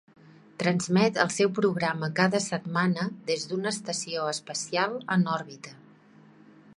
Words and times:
Transmet 0.61 1.17
el 1.23 1.29
seu 1.33 1.51
programa 1.59 2.09
cada 2.21 2.41
setmana 2.45 3.05
des 3.29 3.45
d'una 3.51 3.73
estació 3.75 4.25
espacial 4.35 4.99
en 5.17 5.29
òrbita. 5.39 5.79